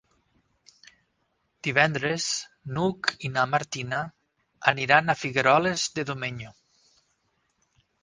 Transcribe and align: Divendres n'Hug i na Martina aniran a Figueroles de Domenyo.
Divendres 1.67 2.25
n'Hug 2.73 3.11
i 3.29 3.33
na 3.37 3.45
Martina 3.53 4.01
aniran 4.75 5.15
a 5.17 5.21
Figueroles 5.25 5.89
de 6.01 6.11
Domenyo. 6.13 6.59